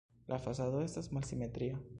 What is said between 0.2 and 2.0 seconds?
La fasado estas malsimetria.